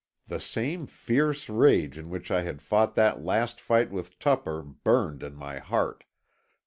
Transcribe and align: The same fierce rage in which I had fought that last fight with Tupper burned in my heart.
The 0.25 0.39
same 0.39 0.87
fierce 0.87 1.47
rage 1.47 1.95
in 1.95 2.09
which 2.09 2.31
I 2.31 2.41
had 2.41 2.63
fought 2.63 2.95
that 2.95 3.23
last 3.23 3.61
fight 3.61 3.91
with 3.91 4.17
Tupper 4.17 4.63
burned 4.63 5.21
in 5.21 5.35
my 5.35 5.59
heart. 5.59 6.05